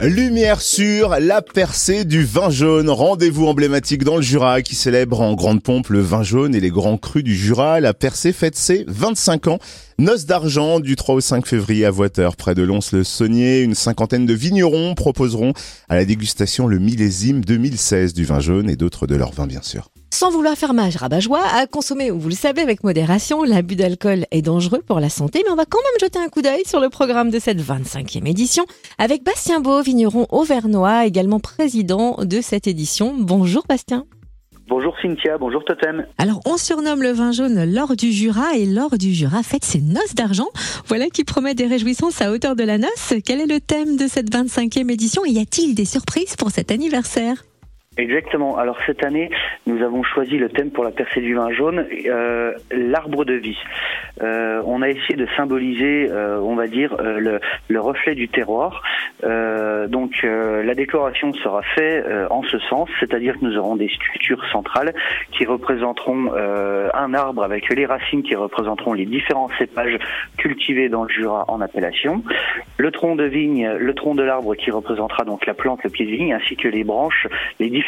[0.00, 2.88] Lumière sur la percée du vin jaune.
[2.88, 6.70] Rendez-vous emblématique dans le Jura qui célèbre en grande pompe le vin jaune et les
[6.70, 7.80] grands crus du Jura.
[7.80, 9.58] La percée fête ses 25 ans.
[9.98, 13.62] Noce d'argent du 3 au 5 février à Voiteur, près de Lons-le-Saunier.
[13.62, 15.52] Une cinquantaine de vignerons proposeront
[15.88, 19.62] à la dégustation le millésime 2016 du vin jaune et d'autres de leurs vins bien
[19.62, 19.90] sûr.
[20.10, 24.42] Sans vouloir faire mage rabat-joie, à consommer, vous le savez, avec modération, l'abus d'alcool est
[24.42, 26.88] dangereux pour la santé, mais on va quand même jeter un coup d'œil sur le
[26.88, 28.64] programme de cette 25e édition
[28.96, 33.14] avec Bastien Beau, vigneron auvergnat, également président de cette édition.
[33.18, 34.06] Bonjour Bastien.
[34.66, 36.06] Bonjour Cynthia, bonjour Totem.
[36.18, 39.80] Alors on surnomme le vin jaune l'or du Jura et l'or du Jura fête ses
[39.80, 40.48] noces d'argent.
[40.86, 43.14] Voilà qui promet des réjouissances à hauteur de la noce.
[43.24, 46.70] Quel est le thème de cette 25e édition et y a-t-il des surprises pour cet
[46.70, 47.44] anniversaire?
[47.98, 48.56] Exactement.
[48.56, 49.28] Alors cette année,
[49.66, 53.58] nous avons choisi le thème pour la percée du vin jaune, euh, l'arbre de vie.
[54.22, 58.82] Euh, on a essayé de symboliser, euh, on va dire, le, le, reflet du terroir.
[59.22, 64.94] donc la décoration sera faite en ce sens, c'est-à-dire que nous aurons des structures centrales
[65.32, 69.98] qui représenteront un arbre avec les racines qui représenteront les différents cépages
[70.36, 72.22] cultivés dans le Jura en appellation,
[72.76, 76.06] le tronc de vigne, le tronc de l'arbre qui représentera donc la plante, le pied
[76.06, 77.26] de vigne, ainsi que les branches,
[77.58, 77.87] les différents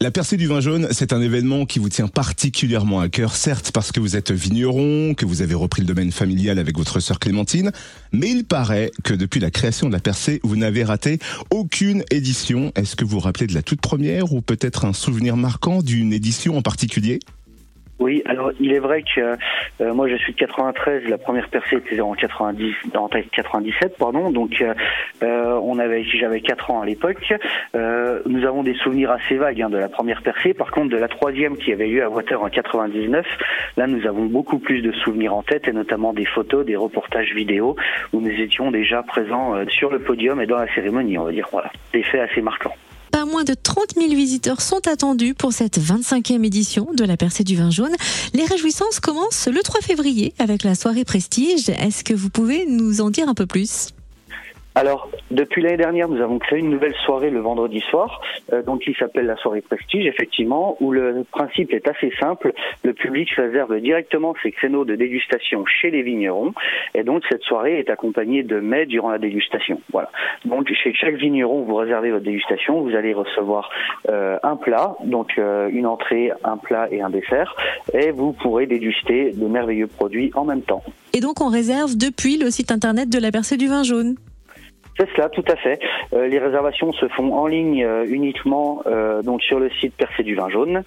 [0.00, 3.70] La percée du vin jaune, c'est un événement qui vous tient particulièrement à cœur, certes
[3.72, 7.20] parce que vous êtes vigneron, que vous avez repris le domaine familial avec votre sœur
[7.20, 7.70] Clémentine,
[8.12, 11.20] mais il paraît que depuis la création de la percée, vous n'avez raté
[11.50, 12.72] aucune édition.
[12.74, 16.12] Est-ce que vous vous rappelez de la toute première ou peut-être un souvenir marquant d'une
[16.12, 17.20] édition en particulier?
[18.00, 19.36] Oui, alors il est vrai que
[19.80, 24.30] euh, moi je suis de 93, la première percée était en 90, en 97, pardon,
[24.30, 24.74] donc euh,
[25.22, 27.32] euh, on avait, j'avais 4 ans à l'époque.
[27.74, 30.54] nous avons des souvenirs assez vagues hein, de la première percée.
[30.54, 33.26] Par contre, de la troisième qui avait lieu à Water en 99,
[33.76, 37.32] là nous avons beaucoup plus de souvenirs en tête et notamment des photos, des reportages
[37.32, 37.76] vidéo
[38.12, 41.48] où nous étions déjà présents sur le podium et dans la cérémonie, on va dire.
[41.52, 42.74] Voilà, des faits assez marquants.
[43.24, 47.56] Moins de 30 000 visiteurs sont attendus pour cette 25e édition de la percée du
[47.56, 47.94] vin jaune.
[48.34, 51.70] Les réjouissances commencent le 3 février avec la soirée Prestige.
[51.70, 53.88] Est-ce que vous pouvez nous en dire un peu plus?
[54.76, 58.20] Alors, depuis l'année dernière, nous avons créé une nouvelle soirée le vendredi soir,
[58.52, 62.52] euh, donc qui s'appelle la soirée Prestige, effectivement, où le principe est assez simple.
[62.82, 66.54] Le public réserve directement ses créneaux de dégustation chez les vignerons,
[66.94, 69.80] et donc cette soirée est accompagnée de mets durant la dégustation.
[69.92, 70.10] Voilà.
[70.44, 73.70] Donc, chez chaque vigneron, vous réservez votre dégustation, vous allez recevoir
[74.08, 77.54] euh, un plat, donc euh, une entrée, un plat et un dessert,
[77.92, 80.82] et vous pourrez déguster de merveilleux produits en même temps.
[81.12, 84.16] Et donc, on réserve depuis le site internet de la Percée du vin jaune.
[84.98, 85.80] C'est cela, tout à fait.
[86.12, 90.22] Euh, les réservations se font en ligne euh, uniquement euh, donc sur le site Percé
[90.22, 90.82] du vin jaune.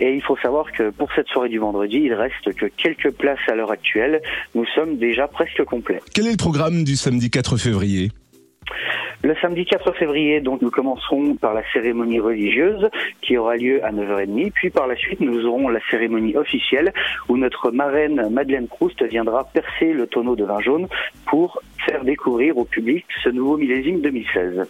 [0.00, 3.38] Et il faut savoir que pour cette soirée du vendredi, il reste que quelques places
[3.48, 4.20] à l'heure actuelle.
[4.54, 6.00] Nous sommes déjà presque complets.
[6.14, 8.10] Quel est le programme du samedi 4 février?
[9.26, 12.88] Le samedi 4 février, donc, nous commencerons par la cérémonie religieuse
[13.22, 14.52] qui aura lieu à 9h30.
[14.52, 16.92] Puis par la suite, nous aurons la cérémonie officielle
[17.28, 20.86] où notre marraine Madeleine Proust viendra percer le tonneau de vin jaune
[21.26, 24.68] pour faire découvrir au public ce nouveau millésime 2016.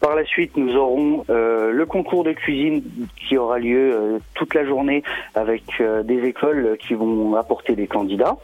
[0.00, 2.82] Par la suite, nous aurons euh, le concours de cuisine
[3.16, 5.02] qui aura lieu euh, toute la journée
[5.34, 8.36] avec euh, des écoles qui vont apporter des candidats.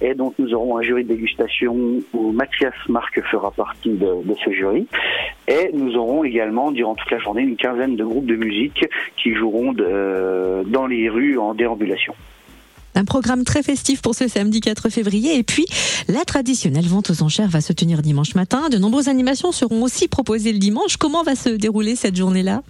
[0.00, 1.76] Et donc nous aurons un jury de dégustation
[2.12, 4.06] où Mathias Marc fera partie de,
[4.44, 4.86] ce jury.
[5.48, 8.84] Et nous aurons également durant toute la journée une quinzaine de groupes de musique
[9.22, 12.14] qui joueront dans les rues en déambulation.
[12.94, 15.38] Un programme très festif pour ce samedi 4 février.
[15.38, 15.66] Et puis,
[16.08, 18.68] la traditionnelle vente aux enchères va se tenir dimanche matin.
[18.70, 20.96] De nombreuses animations seront aussi proposées le dimanche.
[20.96, 22.62] Comment va se dérouler cette journée-là?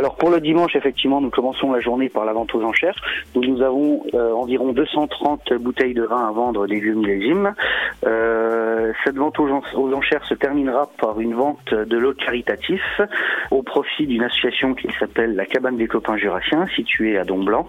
[0.00, 2.98] Alors pour le dimanche, effectivement, nous commençons la journée par la vente aux enchères.
[3.34, 7.52] Nous avons euh, environ 230 bouteilles de vin à vendre des vieux millésimes.
[8.06, 9.50] Euh, cette vente aux,
[9.92, 13.02] enchères se terminera par une vente de lots caritatifs
[13.50, 17.68] au profit d'une association qui s'appelle la Cabane des copains jurassiens, située à Domblanc.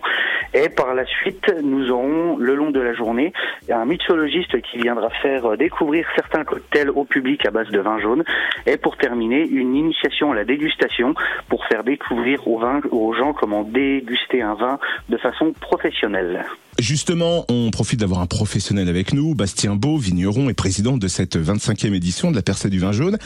[0.53, 3.33] Et par la suite, nous aurons le long de la journée
[3.69, 8.23] un mixologiste qui viendra faire découvrir certains cocktails au public à base de vin jaune.
[8.67, 11.13] Et pour terminer, une initiation à la dégustation
[11.49, 12.20] pour faire découvrir
[12.59, 14.79] vin, aux gens comment déguster un vin
[15.09, 16.45] de façon professionnelle.
[16.79, 21.37] Justement, on profite d'avoir un professionnel avec nous, Bastien Beau, vigneron et président de cette
[21.37, 23.17] 25e édition de la Percée du vin jaune.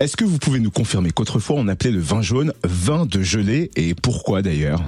[0.00, 3.70] Est-ce que vous pouvez nous confirmer qu'autrefois on appelait le vin jaune vin de gelée
[3.76, 4.80] et pourquoi d'ailleurs?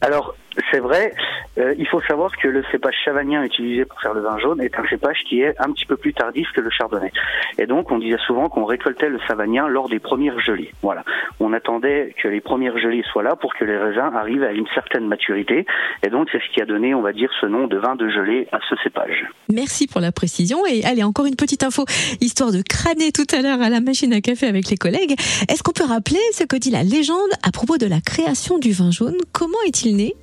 [0.00, 0.34] Alors,
[0.70, 1.12] C'est vrai,
[1.58, 4.76] euh, il faut savoir que le cépage chavanien utilisé pour faire le vin jaune est
[4.78, 7.12] un cépage qui est un petit peu plus tardif que le chardonnay.
[7.58, 10.72] Et donc on disait souvent qu'on récoltait le savagnin lors des premières gelées.
[10.82, 11.04] Voilà.
[11.40, 14.66] On attendait que les premières gelées soient là pour que les raisins arrivent à une
[14.74, 15.66] certaine maturité.
[16.02, 18.08] Et donc c'est ce qui a donné, on va dire, ce nom de vin de
[18.08, 19.24] gelée à ce cépage.
[19.52, 20.66] Merci pour la précision.
[20.66, 21.84] Et allez, encore une petite info,
[22.20, 25.14] histoire de crâner tout à l'heure à la machine à café avec les collègues.
[25.48, 28.72] Est-ce qu'on peut rappeler ce que dit la légende à propos de la création du
[28.72, 29.16] vin jaune?
[29.32, 30.14] Comment est-il né?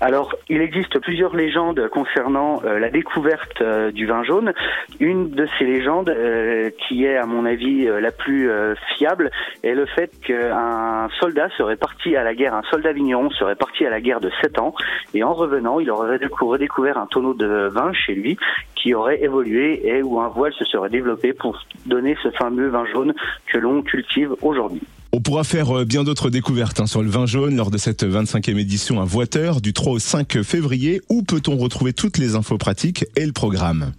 [0.00, 4.52] Alors, il existe plusieurs légendes concernant euh, la découverte euh, du vin jaune.
[5.00, 8.50] Une de ces légendes, euh, qui est à mon avis la plus
[8.96, 9.30] fiable,
[9.62, 13.86] est le fait qu'un soldat serait parti à la guerre, un soldat vigneron serait parti
[13.86, 14.74] à la guerre de 7 ans,
[15.14, 18.36] et en revenant, il aurait redécouvert un tonneau de vin chez lui
[18.74, 22.84] qui aurait évolué et où un voile se serait développé pour donner ce fameux vin
[22.86, 23.14] jaune
[23.46, 24.82] que l'on cultive aujourd'hui.
[25.16, 28.04] On pourra faire euh, bien d'autres découvertes hein, sur le vin jaune lors de cette
[28.04, 31.00] 25e édition à Voiteur du 3 au 5 février.
[31.08, 33.92] Où peut-on retrouver toutes les infos pratiques et le programme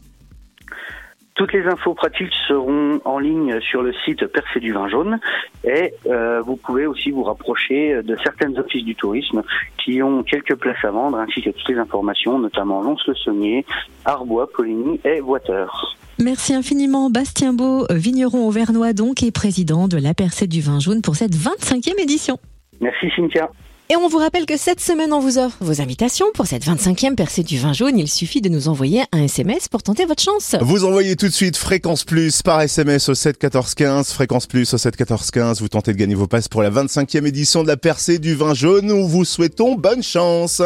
[1.33, 5.19] toutes les infos pratiques seront en ligne sur le site Percé du vin jaune
[5.63, 9.43] et euh, vous pouvez aussi vous rapprocher de certaines offices du tourisme
[9.77, 13.67] qui ont quelques places à vendre ainsi que toutes les informations, notamment Lons-le-Saunier,
[14.03, 15.95] Arbois, Poligny et Voiteur.
[16.19, 21.03] Merci infiniment Bastien Beau, vigneron auvergnat donc et président de la Percée du vin jaune
[21.03, 22.39] pour cette 25e édition.
[22.81, 23.51] Merci Cynthia.
[23.89, 27.15] Et on vous rappelle que cette semaine, on vous offre vos invitations pour cette 25e
[27.15, 27.97] percée du vin jaune.
[27.97, 30.57] Il suffit de nous envoyer un SMS pour tenter votre chance.
[30.59, 34.11] Vous envoyez tout de suite Fréquence Plus par SMS au 7 14 15.
[34.11, 35.61] Fréquence Plus au 7 14 15.
[35.61, 38.53] Vous tentez de gagner vos passes pour la 25e édition de la percée du vin
[38.53, 38.87] jaune.
[38.87, 40.61] Nous vous souhaitons bonne chance.